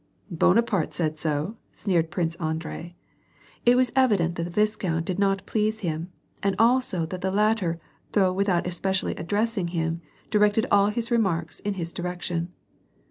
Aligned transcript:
"Bonaparte 0.31 0.95
said 0.95 1.19
so," 1.19 1.57
sneered 1.73 2.09
Prince 2.09 2.33
Andrei. 2.37 2.95
It 3.67 3.75
was 3.77 3.91
evi 3.91 4.17
dent 4.17 4.33
that 4.33 4.45
the 4.45 4.49
viscount 4.49 5.05
did 5.05 5.19
not 5.19 5.45
please 5.45 5.81
him, 5.81 6.09
and 6.41 6.55
also 6.57 7.05
that 7.05 7.21
the 7.21 7.29
latter 7.29 7.79
though 8.13 8.33
without 8.33 8.65
especially 8.65 9.13
addressing 9.13 9.67
him, 9.67 10.01
directed 10.31 10.65
all 10.71 10.87
his 10.87 11.11
remarks 11.11 11.59
in 11.59 11.75
his 11.75 11.93
direction. 11.93 12.51